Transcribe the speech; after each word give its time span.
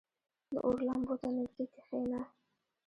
•د 0.51 0.53
اور 0.65 0.77
لمبو 0.87 1.15
ته 1.21 1.27
نږدې 1.35 1.65
کښېنه. 1.73 2.21